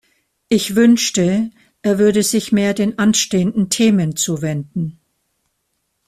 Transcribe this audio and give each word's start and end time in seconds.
Ich 0.49 0.75
wünschte, 0.75 1.51
er 1.83 1.99
würde 1.99 2.23
sich 2.23 2.51
mehr 2.51 2.73
den 2.73 2.97
anstehenden 2.97 3.69
Themen 3.69 4.15
zuwenden. 4.15 4.99